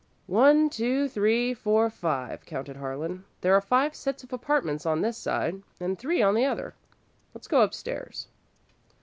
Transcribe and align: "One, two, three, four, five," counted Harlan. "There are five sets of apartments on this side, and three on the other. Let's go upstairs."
"One, 0.25 0.67
two, 0.71 1.07
three, 1.07 1.53
four, 1.53 1.87
five," 1.91 2.43
counted 2.47 2.77
Harlan. 2.77 3.23
"There 3.41 3.53
are 3.53 3.61
five 3.61 3.93
sets 3.93 4.23
of 4.23 4.33
apartments 4.33 4.83
on 4.83 5.01
this 5.01 5.15
side, 5.15 5.61
and 5.79 5.95
three 5.95 6.23
on 6.23 6.33
the 6.33 6.45
other. 6.45 6.73
Let's 7.35 7.47
go 7.47 7.61
upstairs." 7.61 8.27